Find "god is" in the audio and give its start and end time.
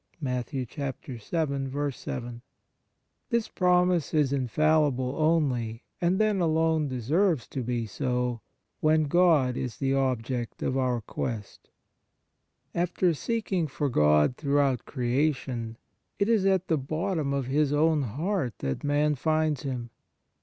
9.03-9.77